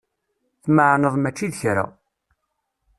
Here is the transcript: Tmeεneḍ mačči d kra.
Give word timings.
Tmeεneḍ 0.63 1.15
mačči 1.17 1.47
d 1.51 1.53
kra. 1.61 1.85